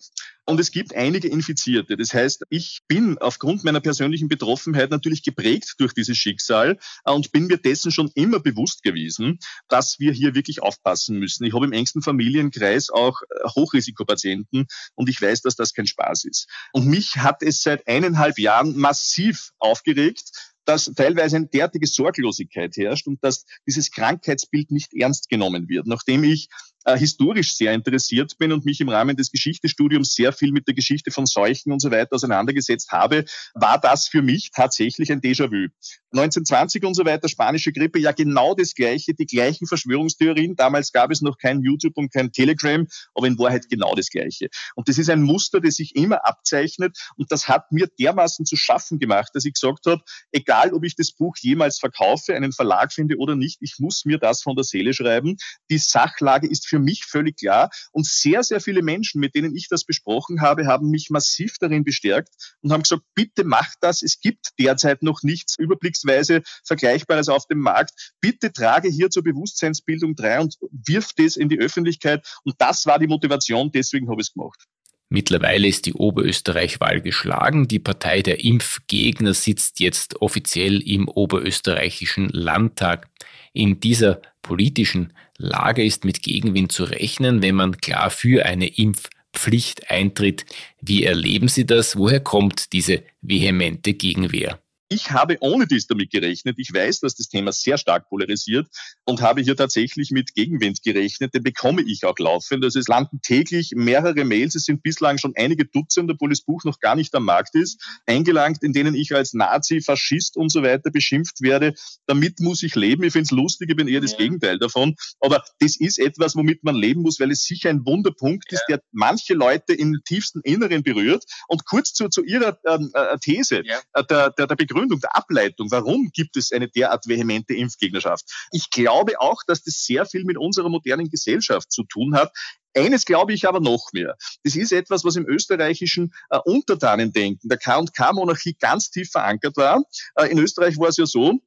und 0.48 0.58
es 0.58 0.70
gibt 0.70 0.94
einige 0.94 1.28
Infizierte. 1.28 1.98
Das 1.98 2.14
heißt, 2.14 2.44
ich 2.48 2.80
bin 2.88 3.18
aufgrund 3.18 3.64
meiner 3.64 3.80
persönlichen 3.80 4.28
Betroffenheit 4.28 4.90
natürlich 4.90 5.22
geprägt 5.22 5.74
durch 5.76 5.92
dieses 5.92 6.16
Schicksal 6.16 6.78
und 7.04 7.32
bin 7.32 7.48
mir 7.48 7.58
dessen 7.58 7.92
schon 7.92 8.10
immer 8.14 8.40
bewusst 8.40 8.82
gewesen, 8.82 9.40
dass 9.68 9.98
wir 9.98 10.10
hier 10.12 10.34
wirklich 10.34 10.62
aufpassen 10.62 11.18
müssen. 11.18 11.44
Ich 11.44 11.52
habe 11.52 11.66
im 11.66 11.72
engsten 11.72 12.00
Familienkreis 12.00 12.88
auch 12.88 13.20
äh, 13.20 13.48
Hochrisikopatienten 13.56 14.66
und 14.94 15.10
ich 15.10 15.20
weiß, 15.20 15.42
dass 15.42 15.54
das 15.54 15.74
kein 15.74 15.86
Spaß 15.86 16.24
ist. 16.24 16.48
Und 16.72 16.86
mich 16.86 17.16
hat 17.18 17.42
es 17.42 17.60
seit 17.60 17.86
eineinhalb 17.86 18.38
Jahren 18.38 18.74
massiv 18.74 19.50
aufgeregt, 19.58 20.30
dass 20.68 20.92
teilweise 20.94 21.36
eine 21.36 21.46
derartige 21.46 21.86
Sorglosigkeit 21.86 22.76
herrscht 22.76 23.06
und 23.06 23.24
dass 23.24 23.46
dieses 23.66 23.90
Krankheitsbild 23.90 24.70
nicht 24.70 24.92
ernst 24.94 25.30
genommen 25.30 25.68
wird. 25.68 25.86
Nachdem 25.86 26.24
ich 26.24 26.50
äh, 26.84 26.96
historisch 26.96 27.54
sehr 27.54 27.72
interessiert 27.72 28.38
bin 28.38 28.52
und 28.52 28.64
mich 28.64 28.80
im 28.80 28.88
Rahmen 28.88 29.16
des 29.16 29.30
Geschichtestudiums 29.30 30.14
sehr 30.14 30.32
viel 30.32 30.52
mit 30.52 30.66
der 30.66 30.74
Geschichte 30.74 31.10
von 31.10 31.26
Seuchen 31.26 31.72
und 31.72 31.80
so 31.80 31.90
weiter 31.90 32.14
auseinandergesetzt 32.14 32.92
habe, 32.92 33.24
war 33.54 33.80
das 33.80 34.08
für 34.08 34.22
mich 34.22 34.50
tatsächlich 34.54 35.10
ein 35.12 35.20
Déjà-vu. 35.20 35.68
1920 36.12 36.84
und 36.84 36.94
so 36.94 37.04
weiter, 37.04 37.28
spanische 37.28 37.72
Grippe, 37.72 37.98
ja 37.98 38.12
genau 38.12 38.54
das 38.54 38.74
Gleiche, 38.74 39.14
die 39.14 39.26
gleichen 39.26 39.66
Verschwörungstheorien. 39.66 40.56
Damals 40.56 40.92
gab 40.92 41.10
es 41.10 41.20
noch 41.20 41.36
kein 41.36 41.62
YouTube 41.62 41.96
und 41.96 42.12
kein 42.12 42.32
Telegram, 42.32 42.86
aber 43.14 43.26
in 43.26 43.38
Wahrheit 43.38 43.68
genau 43.68 43.94
das 43.94 44.08
Gleiche. 44.08 44.48
Und 44.74 44.88
das 44.88 44.96
ist 44.98 45.10
ein 45.10 45.22
Muster, 45.22 45.60
das 45.60 45.74
sich 45.74 45.96
immer 45.96 46.24
abzeichnet 46.26 46.96
und 47.16 47.30
das 47.30 47.48
hat 47.48 47.70
mir 47.72 47.88
dermaßen 47.98 48.46
zu 48.46 48.56
schaffen 48.56 48.98
gemacht, 48.98 49.30
dass 49.34 49.44
ich 49.44 49.54
gesagt 49.54 49.86
habe, 49.86 50.02
egal 50.32 50.72
ob 50.72 50.84
ich 50.84 50.96
das 50.96 51.12
Buch 51.12 51.36
jemals 51.40 51.78
verkaufe, 51.78 52.34
einen 52.34 52.52
Verlag 52.52 52.92
finde 52.92 53.16
oder 53.18 53.36
nicht, 53.36 53.58
ich 53.60 53.76
muss 53.78 54.04
mir 54.04 54.18
das 54.18 54.42
von 54.42 54.56
der 54.56 54.64
Seele 54.64 54.94
schreiben. 54.94 55.36
Die 55.70 55.78
Sachlage 55.78 56.48
ist 56.48 56.67
für 56.68 56.78
mich 56.78 57.04
völlig 57.04 57.38
klar 57.38 57.70
und 57.92 58.06
sehr, 58.06 58.42
sehr 58.42 58.60
viele 58.60 58.82
Menschen, 58.82 59.20
mit 59.20 59.34
denen 59.34 59.54
ich 59.56 59.68
das 59.68 59.84
besprochen 59.84 60.40
habe, 60.40 60.66
haben 60.66 60.90
mich 60.90 61.10
massiv 61.10 61.54
darin 61.58 61.84
bestärkt 61.84 62.30
und 62.60 62.72
haben 62.72 62.82
gesagt, 62.82 63.02
bitte 63.14 63.44
macht 63.44 63.78
das. 63.80 64.02
Es 64.02 64.20
gibt 64.20 64.50
derzeit 64.58 65.02
noch 65.02 65.22
nichts 65.22 65.58
Überblicks 65.58 65.98
vergleichsweise 66.08 66.42
Vergleichbares 66.64 67.28
auf 67.28 67.46
dem 67.46 67.60
Markt. 67.60 68.12
Bitte 68.20 68.52
trage 68.52 68.88
hier 68.88 69.10
zur 69.10 69.22
Bewusstseinsbildung 69.22 70.14
drei 70.14 70.40
und 70.40 70.56
wirf 70.70 71.10
das 71.16 71.36
in 71.36 71.48
die 71.48 71.58
Öffentlichkeit. 71.58 72.26
Und 72.44 72.56
das 72.58 72.86
war 72.86 72.98
die 72.98 73.06
Motivation, 73.06 73.70
deswegen 73.72 74.08
habe 74.08 74.20
ich 74.20 74.28
es 74.28 74.32
gemacht. 74.32 74.64
Mittlerweile 75.10 75.66
ist 75.66 75.86
die 75.86 75.94
Oberösterreich-Wahl 75.94 77.00
geschlagen. 77.00 77.66
Die 77.66 77.78
Partei 77.78 78.20
der 78.20 78.44
Impfgegner 78.44 79.32
sitzt 79.32 79.80
jetzt 79.80 80.20
offiziell 80.20 80.82
im 80.82 81.08
Oberösterreichischen 81.08 82.28
Landtag. 82.28 83.08
In 83.54 83.80
dieser 83.80 84.20
politischen 84.42 85.14
Lage 85.38 85.84
ist 85.84 86.04
mit 86.04 86.22
Gegenwind 86.22 86.72
zu 86.72 86.84
rechnen, 86.84 87.42
wenn 87.42 87.54
man 87.54 87.78
klar 87.78 88.10
für 88.10 88.44
eine 88.44 88.66
Impfpflicht 88.66 89.88
eintritt. 89.90 90.44
Wie 90.80 91.04
erleben 91.04 91.48
Sie 91.48 91.64
das? 91.64 91.96
Woher 91.96 92.20
kommt 92.20 92.72
diese 92.72 93.04
vehemente 93.22 93.94
Gegenwehr? 93.94 94.60
Ich 94.90 95.10
habe 95.10 95.36
ohne 95.40 95.66
dies 95.66 95.86
damit 95.86 96.10
gerechnet. 96.10 96.56
Ich 96.58 96.72
weiß, 96.72 97.00
dass 97.00 97.14
das 97.14 97.28
Thema 97.28 97.52
sehr 97.52 97.76
stark 97.76 98.08
polarisiert 98.08 98.68
und 99.04 99.20
habe 99.20 99.42
hier 99.42 99.54
tatsächlich 99.54 100.10
mit 100.10 100.34
Gegenwind 100.34 100.82
gerechnet. 100.82 101.34
Den 101.34 101.42
bekomme 101.42 101.82
ich 101.82 102.06
auch 102.06 102.18
laufend. 102.18 102.64
Also 102.64 102.78
es 102.78 102.88
landen 102.88 103.20
täglich 103.20 103.72
mehrere 103.76 104.24
Mails. 104.24 104.54
Es 104.54 104.64
sind 104.64 104.82
bislang 104.82 105.18
schon 105.18 105.34
einige 105.36 105.66
Dutzend, 105.66 106.10
obwohl 106.10 106.30
das 106.30 106.40
Buch 106.40 106.64
noch 106.64 106.80
gar 106.80 106.96
nicht 106.96 107.14
am 107.14 107.24
Markt 107.24 107.54
ist, 107.54 107.84
eingelangt, 108.06 108.62
in 108.62 108.72
denen 108.72 108.94
ich 108.94 109.14
als 109.14 109.34
Nazi, 109.34 109.82
Faschist 109.82 110.38
und 110.38 110.50
so 110.50 110.62
weiter 110.62 110.90
beschimpft 110.90 111.42
werde. 111.42 111.74
Damit 112.06 112.40
muss 112.40 112.62
ich 112.62 112.74
leben. 112.74 113.02
Ich 113.02 113.12
finde 113.12 113.24
es 113.24 113.30
lustig, 113.30 113.68
ich 113.68 113.76
bin 113.76 113.88
eher 113.88 114.00
das 114.00 114.12
ja. 114.12 114.18
Gegenteil 114.18 114.58
davon. 114.58 114.96
Aber 115.20 115.44
das 115.60 115.78
ist 115.78 115.98
etwas, 115.98 116.34
womit 116.34 116.64
man 116.64 116.74
leben 116.74 117.02
muss, 117.02 117.20
weil 117.20 117.30
es 117.30 117.42
sicher 117.42 117.68
ein 117.68 117.84
Wunderpunkt 117.84 118.50
ja. 118.50 118.56
ist, 118.56 118.64
der 118.70 118.80
manche 118.92 119.34
Leute 119.34 119.74
im 119.74 120.00
tiefsten 120.06 120.40
Inneren 120.44 120.82
berührt. 120.82 121.24
Und 121.46 121.66
kurz 121.66 121.92
zu, 121.92 122.08
zu 122.08 122.24
Ihrer 122.24 122.58
ähm, 122.66 122.90
äh, 122.94 123.18
These, 123.18 123.62
ja. 123.66 123.80
äh, 123.92 124.04
der, 124.04 124.30
der, 124.30 124.46
der 124.46 124.56
Begründung 124.56 124.77
Begründung, 124.78 125.00
der 125.00 125.16
Ableitung, 125.16 125.70
warum 125.70 126.10
gibt 126.12 126.36
es 126.36 126.52
eine 126.52 126.68
derart 126.68 127.08
vehemente 127.08 127.54
Impfgegnerschaft. 127.54 128.24
Ich 128.52 128.70
glaube 128.70 129.20
auch, 129.20 129.42
dass 129.46 129.62
das 129.62 129.84
sehr 129.84 130.06
viel 130.06 130.24
mit 130.24 130.38
unserer 130.38 130.68
modernen 130.68 131.10
Gesellschaft 131.10 131.72
zu 131.72 131.82
tun 131.84 132.14
hat. 132.14 132.32
Eines 132.76 133.04
glaube 133.04 133.32
ich 133.32 133.48
aber 133.48 133.60
noch 133.60 133.88
mehr. 133.92 134.14
Das 134.44 134.54
ist 134.54 134.72
etwas, 134.72 135.04
was 135.04 135.16
im 135.16 135.26
österreichischen 135.26 136.12
äh, 136.30 136.38
Untertanendenken 136.44 137.48
der 137.48 137.58
K&K-Monarchie 137.58 138.56
ganz 138.60 138.90
tief 138.90 139.10
verankert 139.10 139.56
war. 139.56 139.82
Äh, 140.14 140.26
in 140.30 140.38
Österreich 140.38 140.78
war 140.78 140.88
es 140.88 140.96
ja 140.96 141.06
so, 141.06 141.40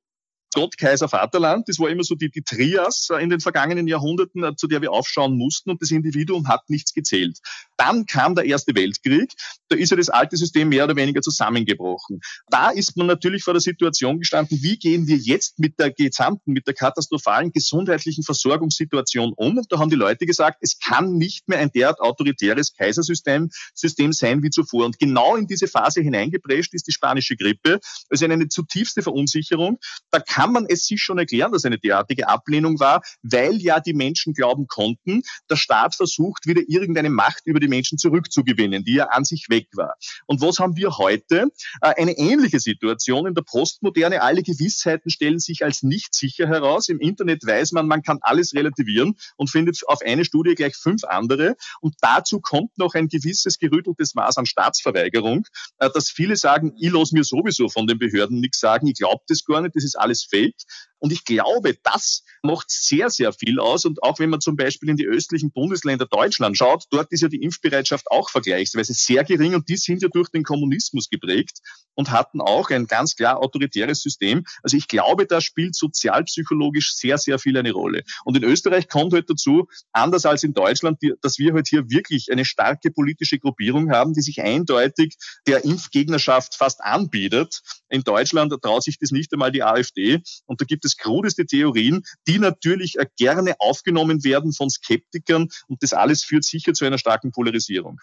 Gott, 0.53 0.77
Kaiser, 0.77 1.07
Vaterland. 1.07 1.69
Das 1.69 1.79
war 1.79 1.89
immer 1.89 2.03
so 2.03 2.15
die, 2.15 2.29
die 2.29 2.41
Trias 2.41 3.09
äh, 3.11 3.23
in 3.23 3.29
den 3.29 3.39
vergangenen 3.39 3.87
Jahrhunderten, 3.87 4.43
äh, 4.43 4.55
zu 4.55 4.67
der 4.67 4.81
wir 4.81 4.91
aufschauen 4.91 5.37
mussten 5.37 5.69
und 5.69 5.81
das 5.81 5.91
Individuum 5.91 6.47
hat 6.47 6.69
nichts 6.69 6.93
gezählt. 6.93 7.39
Dann 7.77 8.05
kam 8.05 8.35
der 8.35 8.45
Erste 8.45 8.75
Weltkrieg. 8.75 9.33
Da 9.69 9.75
ist 9.77 9.91
ja 9.91 9.97
das 9.97 10.09
alte 10.09 10.35
System 10.37 10.69
mehr 10.69 10.83
oder 10.83 10.95
weniger 10.95 11.21
zusammengebrochen. 11.21 12.19
Da 12.49 12.69
ist 12.69 12.97
man 12.97 13.07
natürlich 13.07 13.43
vor 13.43 13.53
der 13.53 13.61
Situation 13.61 14.19
gestanden, 14.19 14.61
wie 14.61 14.77
gehen 14.77 15.07
wir 15.07 15.17
jetzt 15.17 15.59
mit 15.59 15.79
der 15.79 15.91
gesamten, 15.91 16.51
mit 16.51 16.67
der 16.67 16.73
katastrophalen 16.73 17.51
gesundheitlichen 17.51 18.23
Versorgungssituation 18.23 19.33
um? 19.35 19.57
Und 19.57 19.71
da 19.71 19.79
haben 19.79 19.89
die 19.89 19.95
Leute 19.95 20.25
gesagt, 20.25 20.57
es 20.61 20.79
kann 20.79 21.13
nicht 21.13 21.47
mehr 21.47 21.59
ein 21.59 21.71
derart 21.71 21.99
autoritäres 21.99 22.73
Kaisersystem 22.73 23.49
System 23.73 24.11
sein 24.11 24.43
wie 24.43 24.49
zuvor. 24.49 24.85
Und 24.85 24.99
genau 24.99 25.35
in 25.35 25.47
diese 25.47 25.67
Phase 25.67 26.01
hineingeprescht 26.01 26.73
ist 26.73 26.87
die 26.87 26.91
spanische 26.91 27.35
Grippe. 27.35 27.79
Also 28.09 28.25
eine 28.25 28.47
zutiefste 28.47 29.01
Verunsicherung. 29.01 29.79
Da 30.11 30.19
kann 30.19 30.40
man 30.47 30.65
es 30.67 30.85
sich 30.85 31.01
schon 31.01 31.17
erklären, 31.17 31.51
dass 31.51 31.65
eine 31.65 31.77
derartige 31.77 32.27
Ablehnung 32.27 32.79
war, 32.79 33.01
weil 33.21 33.61
ja 33.61 33.79
die 33.79 33.93
Menschen 33.93 34.33
glauben 34.33 34.67
konnten, 34.67 35.21
der 35.49 35.55
Staat 35.55 35.95
versucht, 35.95 36.47
wieder 36.47 36.61
irgendeine 36.67 37.09
Macht 37.09 37.41
über 37.45 37.59
die 37.59 37.67
Menschen 37.67 37.97
zurückzugewinnen, 37.97 38.83
die 38.83 38.95
ja 38.95 39.05
an 39.05 39.25
sich 39.25 39.47
weg 39.49 39.67
war. 39.73 39.95
Und 40.25 40.41
was 40.41 40.59
haben 40.59 40.75
wir 40.75 40.97
heute? 40.97 41.47
Äh, 41.81 41.93
eine 41.97 42.17
ähnliche 42.17 42.59
Situation 42.59 43.27
in 43.27 43.35
der 43.35 43.43
Postmoderne. 43.43 44.21
Alle 44.21 44.43
Gewissheiten 44.43 45.09
stellen 45.09 45.39
sich 45.39 45.63
als 45.63 45.83
nicht 45.83 46.15
sicher 46.15 46.47
heraus. 46.47 46.89
Im 46.89 46.99
Internet 46.99 47.45
weiß 47.45 47.73
man, 47.73 47.87
man 47.87 48.01
kann 48.01 48.19
alles 48.21 48.53
relativieren 48.53 49.15
und 49.37 49.49
findet 49.49 49.81
auf 49.87 49.99
eine 50.01 50.25
Studie 50.25 50.55
gleich 50.55 50.75
fünf 50.75 51.03
andere. 51.03 51.55
Und 51.81 51.95
dazu 52.01 52.39
kommt 52.39 52.77
noch 52.77 52.93
ein 52.93 53.07
gewisses 53.07 53.59
gerütteltes 53.59 54.15
Maß 54.15 54.37
an 54.37 54.45
Staatsverweigerung, 54.45 55.45
äh, 55.79 55.89
dass 55.89 56.09
viele 56.09 56.35
sagen, 56.35 56.73
ich 56.79 56.91
lasse 56.91 57.15
mir 57.15 57.23
sowieso 57.23 57.69
von 57.69 57.87
den 57.87 57.99
Behörden 57.99 58.39
nichts 58.39 58.59
sagen, 58.59 58.87
ich 58.87 58.97
glaube 58.97 59.23
das 59.27 59.43
gar 59.45 59.61
nicht, 59.61 59.75
das 59.75 59.83
ist 59.83 59.95
alles 59.95 60.23
fake. 60.31 60.55
Und 60.99 61.11
ich 61.11 61.25
glaube, 61.25 61.75
das 61.83 62.23
macht 62.43 62.69
sehr, 62.69 63.09
sehr 63.09 63.33
viel 63.33 63.59
aus. 63.59 63.85
Und 63.85 64.03
auch 64.03 64.19
wenn 64.19 64.29
man 64.29 64.39
zum 64.39 64.55
Beispiel 64.55 64.89
in 64.89 64.97
die 64.97 65.07
östlichen 65.07 65.51
Bundesländer 65.51 66.05
Deutschland 66.05 66.57
schaut, 66.57 66.85
dort 66.91 67.11
ist 67.11 67.21
ja 67.21 67.27
die 67.27 67.41
Impfbereitschaft 67.41 68.05
auch 68.11 68.29
vergleichsweise 68.29 68.93
sehr 68.93 69.23
gering 69.23 69.55
und 69.55 69.67
die 69.67 69.77
sind 69.77 70.01
ja 70.01 70.09
durch 70.09 70.29
den 70.29 70.43
Kommunismus 70.43 71.09
geprägt 71.09 71.59
und 71.95 72.11
hatten 72.11 72.41
auch 72.41 72.69
ein 72.69 72.87
ganz 72.87 73.15
klar 73.15 73.39
autoritäres 73.39 74.01
System. 74.01 74.43
Also 74.63 74.77
ich 74.77 74.87
glaube, 74.87 75.25
da 75.25 75.41
spielt 75.41 75.75
sozialpsychologisch 75.75 76.95
sehr, 76.95 77.17
sehr 77.17 77.39
viel 77.39 77.57
eine 77.57 77.71
Rolle. 77.71 78.03
Und 78.25 78.37
in 78.37 78.43
Österreich 78.43 78.87
kommt 78.87 79.13
halt 79.13 79.29
dazu, 79.29 79.67
anders 79.91 80.25
als 80.25 80.43
in 80.43 80.53
Deutschland, 80.53 80.99
dass 81.21 81.37
wir 81.37 81.53
halt 81.53 81.67
hier 81.67 81.89
wirklich 81.89 82.31
eine 82.31 82.45
starke 82.45 82.91
politische 82.91 83.39
Gruppierung 83.39 83.91
haben, 83.91 84.13
die 84.13 84.21
sich 84.21 84.41
eindeutig 84.41 85.15
der 85.47 85.63
Impfgegnerschaft 85.63 86.55
fast 86.55 86.81
anbietet. 86.81 87.61
In 87.89 88.03
Deutschland 88.03 88.53
traut 88.61 88.83
sich 88.83 88.97
das 88.99 89.11
nicht 89.11 89.33
einmal 89.33 89.51
die 89.51 89.63
AfD. 89.63 90.21
Und 90.45 90.61
da 90.61 90.65
gibt 90.65 90.85
es 90.85 90.97
krudeste 90.97 91.45
Theorien, 91.45 92.03
die 92.27 92.39
natürlich 92.39 92.97
gerne 93.17 93.55
aufgenommen 93.59 94.23
werden 94.23 94.53
von 94.53 94.69
Skeptikern. 94.69 95.49
Und 95.67 95.83
das 95.83 95.93
alles 95.93 96.23
führt 96.23 96.43
sicher 96.43 96.73
zu 96.73 96.85
einer 96.85 96.97
starken 96.97 97.31
Polarisierung. 97.31 97.99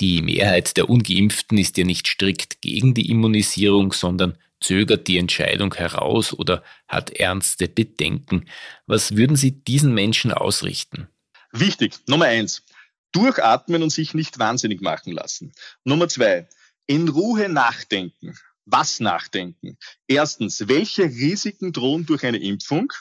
Die 0.00 0.22
Mehrheit 0.22 0.76
der 0.76 0.88
ungeimpften 0.88 1.58
ist 1.58 1.76
ja 1.76 1.84
nicht 1.84 2.06
strikt 2.06 2.60
gegen 2.60 2.94
die 2.94 3.10
Immunisierung, 3.10 3.92
sondern 3.92 4.38
zögert 4.60 5.08
die 5.08 5.18
Entscheidung 5.18 5.74
heraus 5.74 6.32
oder 6.32 6.62
hat 6.86 7.10
ernste 7.10 7.68
Bedenken. 7.68 8.48
Was 8.86 9.16
würden 9.16 9.36
Sie 9.36 9.52
diesen 9.52 9.94
Menschen 9.94 10.32
ausrichten? 10.32 11.08
Wichtig, 11.52 11.94
Nummer 12.06 12.26
eins, 12.26 12.62
durchatmen 13.12 13.82
und 13.82 13.90
sich 13.90 14.14
nicht 14.14 14.38
wahnsinnig 14.38 14.80
machen 14.80 15.12
lassen. 15.12 15.52
Nummer 15.84 16.08
zwei, 16.08 16.48
in 16.86 17.08
Ruhe 17.08 17.48
nachdenken. 17.48 18.36
Was 18.64 19.00
nachdenken? 19.00 19.78
Erstens, 20.06 20.68
welche 20.68 21.04
Risiken 21.04 21.72
drohen 21.72 22.04
durch 22.04 22.24
eine 22.24 22.38
Impfung? 22.38 22.92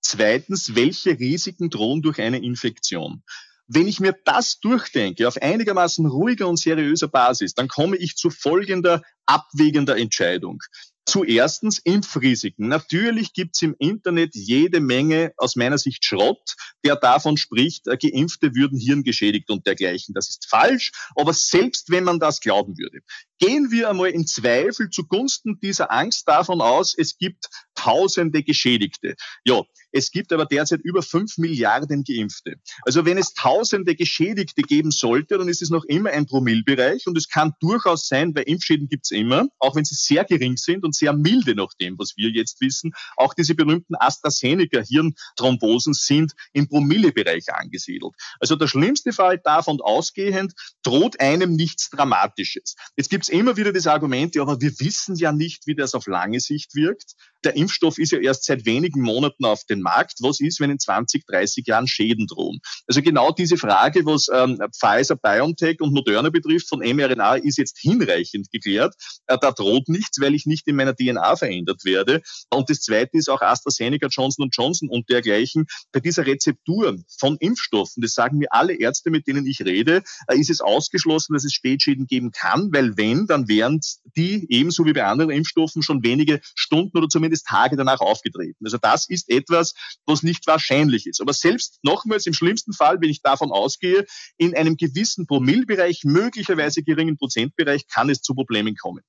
Zweitens, 0.00 0.76
welche 0.76 1.18
Risiken 1.18 1.68
drohen 1.68 2.00
durch 2.00 2.20
eine 2.20 2.38
Infektion? 2.38 3.24
Wenn 3.68 3.88
ich 3.88 4.00
mir 4.00 4.14
das 4.24 4.60
durchdenke 4.60 5.26
auf 5.26 5.36
einigermaßen 5.40 6.06
ruhiger 6.06 6.48
und 6.48 6.58
seriöser 6.58 7.08
Basis, 7.08 7.54
dann 7.54 7.68
komme 7.68 7.96
ich 7.96 8.16
zu 8.16 8.30
folgender 8.30 9.02
abwägender 9.26 9.96
Entscheidung. 9.96 10.60
Zuerstens 11.08 11.78
Impfrisiken. 11.78 12.66
Natürlich 12.66 13.32
gibt's 13.32 13.62
im 13.62 13.76
Internet 13.78 14.34
jede 14.34 14.80
Menge 14.80 15.32
aus 15.36 15.54
meiner 15.54 15.78
Sicht 15.78 16.04
Schrott, 16.04 16.56
der 16.84 16.96
davon 16.96 17.36
spricht, 17.36 17.86
äh, 17.86 17.96
Geimpfte 17.96 18.56
würden 18.56 18.78
hirngeschädigt 18.78 19.48
und 19.50 19.66
dergleichen. 19.66 20.14
Das 20.14 20.28
ist 20.28 20.48
falsch, 20.48 20.90
aber 21.14 21.32
selbst 21.32 21.90
wenn 21.90 22.02
man 22.02 22.18
das 22.18 22.40
glauben 22.40 22.76
würde, 22.76 22.98
gehen 23.38 23.70
wir 23.70 23.88
einmal 23.88 24.10
in 24.10 24.26
Zweifel 24.26 24.90
zugunsten 24.90 25.60
dieser 25.60 25.92
Angst 25.92 26.26
davon 26.26 26.60
aus, 26.60 26.92
es 26.96 27.16
gibt 27.18 27.46
tausende 27.76 28.42
Geschädigte. 28.42 29.14
Ja, 29.44 29.62
es 29.96 30.10
gibt 30.10 30.32
aber 30.32 30.44
derzeit 30.44 30.80
über 30.82 31.02
fünf 31.02 31.38
Milliarden 31.38 32.04
Geimpfte. 32.04 32.56
Also 32.82 33.06
wenn 33.06 33.16
es 33.16 33.32
tausende 33.32 33.94
Geschädigte 33.94 34.60
geben 34.60 34.90
sollte, 34.90 35.38
dann 35.38 35.48
ist 35.48 35.62
es 35.62 35.70
noch 35.70 35.84
immer 35.84 36.10
ein 36.10 36.26
Promillbereich 36.26 37.06
und 37.06 37.16
es 37.16 37.28
kann 37.28 37.54
durchaus 37.60 38.06
sein, 38.06 38.34
weil 38.34 38.42
Impfschäden 38.42 38.88
gibt's 38.88 39.10
immer, 39.10 39.46
auch 39.58 39.74
wenn 39.74 39.84
sie 39.84 39.94
sehr 39.94 40.24
gering 40.24 40.58
sind 40.58 40.84
und 40.84 40.94
sehr 40.94 41.14
milde 41.14 41.54
nach 41.54 41.72
dem, 41.80 41.98
was 41.98 42.14
wir 42.16 42.28
jetzt 42.28 42.60
wissen. 42.60 42.92
Auch 43.16 43.32
diese 43.32 43.54
berühmten 43.54 43.94
AstraZeneca-Hirnthrombosen 43.96 45.94
sind 45.94 46.32
im 46.52 46.68
Promillebereich 46.68 47.54
angesiedelt. 47.54 48.12
Also 48.38 48.56
der 48.56 48.68
schlimmste 48.68 49.14
Fall 49.14 49.38
davon 49.38 49.80
ausgehend 49.80 50.52
droht 50.82 51.20
einem 51.20 51.54
nichts 51.54 51.88
Dramatisches. 51.88 52.76
Jetzt 52.96 53.08
gibt's 53.08 53.30
immer 53.30 53.56
wieder 53.56 53.72
das 53.72 53.86
Argument, 53.86 54.34
ja, 54.34 54.42
aber 54.42 54.60
wir 54.60 54.78
wissen 54.78 55.16
ja 55.16 55.32
nicht, 55.32 55.66
wie 55.66 55.74
das 55.74 55.94
auf 55.94 56.06
lange 56.06 56.40
Sicht 56.40 56.74
wirkt. 56.74 57.14
Der 57.46 57.54
Impfstoff 57.54 57.98
ist 57.98 58.10
ja 58.10 58.18
erst 58.18 58.42
seit 58.42 58.66
wenigen 58.66 59.02
Monaten 59.02 59.44
auf 59.44 59.62
den 59.66 59.80
Markt. 59.80 60.14
Was 60.18 60.40
ist, 60.40 60.58
wenn 60.58 60.70
in 60.70 60.80
20, 60.80 61.26
30 61.26 61.64
Jahren 61.64 61.86
Schäden 61.86 62.26
drohen? 62.26 62.58
Also 62.88 63.02
genau 63.02 63.30
diese 63.30 63.56
Frage, 63.56 64.04
was 64.04 64.26
ähm, 64.34 64.58
Pfizer, 64.76 65.14
BioNTech 65.14 65.80
und 65.80 65.94
Moderna 65.94 66.30
betrifft 66.30 66.68
von 66.68 66.80
mRNA, 66.80 67.36
ist 67.36 67.56
jetzt 67.56 67.78
hinreichend 67.78 68.50
geklärt. 68.50 68.96
Äh, 69.28 69.38
da 69.40 69.52
droht 69.52 69.88
nichts, 69.88 70.20
weil 70.20 70.34
ich 70.34 70.44
nicht 70.44 70.66
in 70.66 70.74
meiner 70.74 70.92
DNA 70.92 71.36
verändert 71.36 71.84
werde. 71.84 72.20
Und 72.50 72.68
das 72.68 72.80
Zweite 72.80 73.16
ist 73.16 73.30
auch 73.30 73.42
AstraZeneca, 73.42 74.08
Johnson 74.10 74.50
Johnson 74.52 74.88
und 74.88 75.08
dergleichen. 75.08 75.66
Bei 75.92 76.00
dieser 76.00 76.26
Rezeptur 76.26 76.98
von 77.16 77.36
Impfstoffen, 77.36 78.02
das 78.02 78.14
sagen 78.14 78.38
mir 78.38 78.48
alle 78.50 78.74
Ärzte, 78.74 79.10
mit 79.10 79.28
denen 79.28 79.46
ich 79.46 79.60
rede, 79.60 80.02
äh, 80.26 80.36
ist 80.36 80.50
es 80.50 80.60
ausgeschlossen, 80.60 81.34
dass 81.34 81.44
es 81.44 81.52
Spätschäden 81.52 82.08
geben 82.08 82.32
kann, 82.32 82.70
weil 82.72 82.96
wenn, 82.96 83.28
dann 83.28 83.46
wären 83.46 83.78
die 84.16 84.46
ebenso 84.48 84.84
wie 84.84 84.94
bei 84.94 85.04
anderen 85.04 85.30
Impfstoffen 85.30 85.84
schon 85.84 86.02
wenige 86.02 86.40
Stunden 86.56 86.98
oder 86.98 87.08
zumindest 87.08 87.35
Tage 87.42 87.76
danach 87.76 88.00
aufgetreten. 88.00 88.64
Also 88.64 88.78
das 88.78 89.08
ist 89.08 89.28
etwas, 89.30 89.74
was 90.06 90.22
nicht 90.22 90.46
wahrscheinlich 90.46 91.06
ist. 91.06 91.20
Aber 91.20 91.32
selbst 91.32 91.78
nochmals 91.82 92.26
im 92.26 92.32
schlimmsten 92.32 92.72
Fall, 92.72 93.00
wenn 93.00 93.10
ich 93.10 93.22
davon 93.22 93.50
ausgehe, 93.50 94.06
in 94.36 94.56
einem 94.56 94.76
gewissen 94.76 95.26
Promillbereich, 95.26 96.02
möglicherweise 96.04 96.82
geringen 96.82 97.16
Prozentbereich, 97.16 97.86
kann 97.88 98.10
es 98.10 98.22
zu 98.22 98.34
Problemen 98.34 98.76
kommen. 98.76 99.02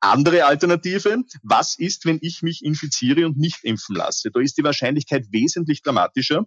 Andere 0.00 0.46
Alternative, 0.46 1.22
was 1.42 1.78
ist, 1.78 2.06
wenn 2.06 2.18
ich 2.22 2.42
mich 2.42 2.64
infiziere 2.64 3.26
und 3.26 3.36
nicht 3.36 3.64
impfen 3.64 3.96
lasse? 3.96 4.30
Da 4.30 4.40
ist 4.40 4.56
die 4.56 4.64
Wahrscheinlichkeit 4.64 5.26
wesentlich 5.30 5.82
dramatischer. 5.82 6.46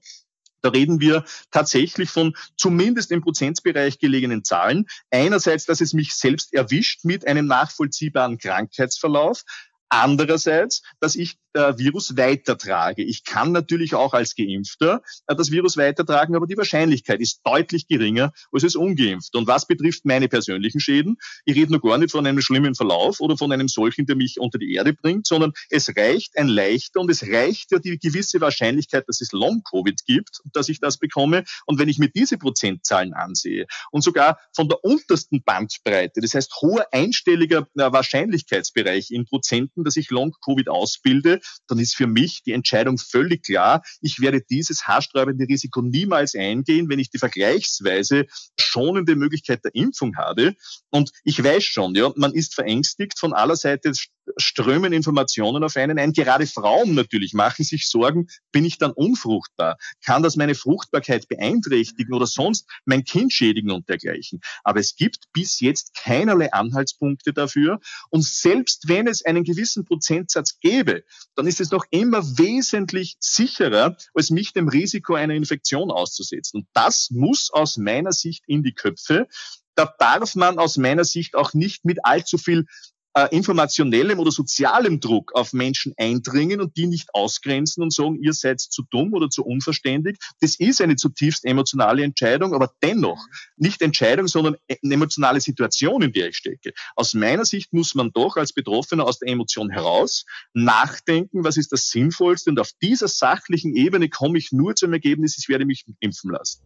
Da 0.63 0.70
reden 0.70 1.02
wir 1.02 1.25
tatsächlich 1.52 2.10
von 2.10 2.36
zumindest 2.58 3.12
im 3.12 3.22
Prozentsbereich 3.22 4.00
gelegenen 4.00 4.44
Zahlen. 4.44 4.86
Einerseits, 5.12 5.66
dass 5.66 5.82
es 5.82 5.94
mich 5.94 6.16
selbst 6.16 6.54
erwischt 6.54 7.04
mit 7.04 7.28
einem 7.28 7.46
nachvollziehbaren 7.46 8.38
Krankheitsverlauf. 8.38 9.44
Andererseits, 9.90 10.82
dass 11.00 11.16
ich 11.16 11.38
äh, 11.54 11.78
Virus 11.78 12.18
weitertrage. 12.18 13.04
Ich 13.04 13.24
kann 13.24 13.52
natürlich 13.52 13.94
auch 13.96 14.13
als 14.13 14.36
Geimpfter 14.36 15.02
äh, 15.28 15.36
das 15.36 15.52
Virus 15.52 15.78
weitertragen, 15.78 16.36
aber 16.36 16.48
die 16.48 16.58
Wahrscheinlichkeit 16.58 17.20
ist 17.22 17.42
deutlich 17.44 17.88
geringer 17.88 18.34
als 18.52 18.63
es 18.63 18.75
ungeimpft. 18.75 19.36
Und 19.36 19.48
was 19.48 19.68
betrifft 19.68 20.06
meine 20.06 20.28
persönlichen 20.28 20.80
Schäden, 20.80 21.18
ich 21.46 21.56
rede 21.56 21.72
noch 21.72 21.82
gar 21.82 21.98
nicht 21.98 22.12
von 22.12 22.25
einem 22.25 22.42
schlimmen 22.42 22.75
Verlauf 22.75 23.20
oder 23.20 23.38
von 23.38 23.52
einem 23.52 23.68
solchen, 23.68 24.06
der 24.06 24.16
mich 24.16 24.40
unter 24.40 24.58
die 24.58 24.74
Erde 24.74 24.94
bringt, 24.94 25.28
sondern 25.28 25.54
es 25.70 25.96
reicht 25.96 26.38
ein 26.38 26.48
leichter 26.48 27.00
und 27.00 27.12
es 27.12 27.24
reicht 27.24 27.72
ja 27.72 27.80
die 27.80 28.00
gewisse 28.00 28.42
Wahrscheinlichkeit, 28.42 29.08
dass 29.08 29.22
es 29.22 29.32
Long-Covid 29.32 30.06
gibt, 30.06 30.42
dass 30.54 30.70
ich 30.70 30.80
das 30.80 30.98
bekomme. 30.98 31.44
Und 31.66 31.80
wenn 31.80 31.90
ich 31.90 32.00
mir 32.00 32.10
diese 32.10 32.38
Prozentzahlen 32.38 33.13
ansehe 33.13 33.68
und 33.92 34.04
sogar 34.04 34.40
von 34.56 34.68
der 34.70 34.84
untersten 34.84 35.44
Bandbreite, 35.44 36.22
das 36.22 36.34
heißt 36.34 36.62
hoher 36.62 36.88
einstelliger 36.92 37.68
äh, 37.78 37.92
Wahrscheinlichkeitsbereich 37.92 39.12
in 39.12 39.25
Prozenten, 39.25 39.83
dass 39.84 39.98
ich 39.98 40.10
Long-Covid 40.10 40.70
ausbilde, 40.70 41.40
dann 41.68 41.80
ist 41.80 41.96
für 41.96 42.08
mich 42.08 42.44
die 42.44 42.52
Entscheidung 42.54 42.98
völlig 42.98 43.44
klar. 43.44 43.84
Ich 44.02 44.20
werde 44.20 44.42
dieses 44.42 44.88
haarsträubende 44.88 45.46
Risiko 45.48 45.82
niemals 45.82 46.36
eingehen, 46.36 46.90
wenn 46.90 47.00
ich 47.00 47.10
die 47.10 47.18
vergleichsweise 47.18 48.25
schonende 48.60 49.16
Möglichkeit 49.16 49.63
der 49.63 49.75
Impfung 49.75 50.16
habe. 50.18 50.56
Und 50.90 51.12
ich 51.24 51.44
weiß 51.44 51.63
schon, 51.63 51.96
ja, 51.96 52.12
man 52.16 52.34
ist 52.34 52.56
verängstigt 52.56 53.20
von 53.20 53.34
aller 53.34 53.56
Seite 53.56 53.92
strömen 54.38 54.94
Informationen 54.94 55.63
auf 55.63 55.75
einen 55.75 56.00
ein. 56.00 56.13
Gerade 56.13 56.48
Frauen 56.48 56.96
natürlich 56.96 57.34
machen 57.34 57.63
sich 57.63 57.88
Sorgen, 57.88 58.28
bin 58.52 58.66
ich 58.66 58.78
dann 58.78 58.92
unfruchtbar? 58.92 59.78
Kann 60.04 60.24
das 60.24 60.36
meine 60.36 60.56
Fruchtbarkeit 60.56 61.28
beeinträchtigen 61.28 62.13
oder 62.13 62.28
sonst 62.28 62.68
mein 62.86 63.04
Kind 63.04 63.34
schädigen 63.34 63.72
und 63.72 63.90
dergleichen? 63.90 64.42
Aber 64.63 64.80
es 64.80 64.96
gibt 64.96 65.32
bis 65.34 65.60
jetzt 65.60 65.94
keinerlei 65.96 66.52
Anhaltspunkte 66.52 67.34
dafür. 67.34 67.80
Und 68.10 68.24
selbst 68.24 68.88
wenn 68.88 69.08
es 69.08 69.24
einen 69.24 69.44
gewissen 69.44 69.86
Prozentsatz 69.86 70.60
gäbe, 70.60 71.04
dann 71.36 71.48
ist 71.48 71.62
es 71.62 71.72
noch 71.72 71.86
immer 71.90 72.24
wesentlich 72.38 73.16
sicherer, 73.20 73.98
als 74.13 74.30
mich 74.30 74.54
dem 74.54 74.68
Risiko 74.68 75.16
einer 75.16 75.34
Infektion 75.34 75.92
auszusetzen. 75.92 76.62
Und 76.62 76.68
das 76.74 77.10
muss 77.12 77.50
aus 77.52 77.78
meiner 77.78 78.12
Sicht 78.12 78.44
in 78.48 78.63
die 78.63 78.74
Köpfe. 78.74 79.28
Da 79.75 79.92
darf 79.98 80.36
man 80.36 80.60
aus 80.60 80.78
meiner 80.78 81.04
Sicht 81.04 81.36
auch 81.36 81.54
nicht 81.54 81.84
mit 81.84 82.06
allzu 82.06 82.38
viel 82.38 82.66
äh, 83.15 83.27
informationellem 83.36 84.20
oder 84.20 84.32
sozialem 84.32 85.00
Druck 85.00 85.34
auf 85.36 85.53
Menschen 85.53 85.93
eindringen 85.98 86.62
und 86.62 86.77
die 86.77 86.88
nicht 86.88 87.10
ausgrenzen 87.13 87.84
und 87.84 87.93
sagen, 87.93 88.20
ihr 88.22 88.34
seid 88.34 88.60
zu 88.60 88.84
dumm 88.89 89.13
oder 89.13 89.29
zu 89.29 89.43
unverständig. 89.43 90.17
Das 90.41 90.55
ist 90.55 90.82
eine 90.82 90.96
zutiefst 90.96 91.46
emotionale 91.46 92.03
Entscheidung, 92.03 92.53
aber 92.53 92.72
dennoch 92.82 93.25
nicht 93.55 93.82
Entscheidung, 93.82 94.27
sondern 94.27 94.55
eine 94.67 94.93
emotionale 94.93 95.41
Situation, 95.41 96.01
in 96.01 96.12
der 96.12 96.29
ich 96.29 96.38
stecke. 96.38 96.74
Aus 96.96 97.13
meiner 97.13 97.46
Sicht 97.46 97.74
muss 97.74 97.96
man 97.96 98.12
doch 98.12 98.38
als 98.38 98.53
Betroffener 98.53 99.05
aus 99.05 99.20
der 99.20 99.29
Emotion 99.29 99.70
heraus 99.70 100.25
nachdenken, 100.53 101.43
was 101.43 101.58
ist 101.58 101.72
das 101.72 101.89
Sinnvollste 101.89 102.50
und 102.50 102.60
auf 102.60 102.72
dieser 102.82 103.08
sachlichen 103.08 103.75
Ebene 103.75 104.10
komme 104.10 104.38
ich 104.38 104.51
nur 104.51 104.75
zum 104.75 104.93
Ergebnis, 104.93 105.38
ich 105.38 105.50
werde 105.50 105.65
mich 105.65 105.86
impfen 106.00 106.32
lassen. 106.32 106.62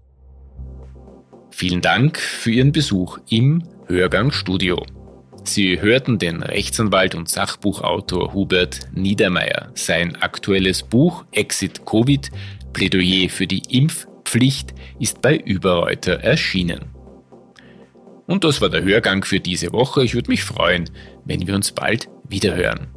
Vielen 1.52 1.82
Dank 1.82 2.20
für 2.20 2.52
Ihren 2.52 2.72
Besuch 2.72 3.20
im 3.30 3.64
Hörgang 3.88 4.32
Studio. 4.32 4.86
Sie 5.48 5.80
hörten 5.80 6.20
den 6.20 6.44
Rechtsanwalt 6.44 7.16
und 7.16 7.30
Sachbuchautor 7.30 8.34
Hubert 8.34 8.82
Niedermeyer. 8.94 9.72
Sein 9.76 10.18
aktuelles 10.18 10.84
Buch 10.84 11.24
Exit 11.32 11.86
Covid, 11.86 12.30
Plädoyer 12.74 13.30
für 13.30 13.48
die 13.48 13.64
Impfpflicht, 13.70 14.74
ist 15.00 15.22
bei 15.22 15.38
Überreuter 15.38 16.20
erschienen. 16.20 16.94
Und 18.26 18.44
das 18.44 18.60
war 18.60 18.70
der 18.70 18.84
Hörgang 18.84 19.24
für 19.24 19.40
diese 19.40 19.72
Woche. 19.72 20.04
Ich 20.04 20.14
würde 20.14 20.30
mich 20.30 20.44
freuen, 20.44 20.90
wenn 21.24 21.48
wir 21.48 21.56
uns 21.56 21.72
bald 21.72 22.10
wiederhören. 22.28 22.97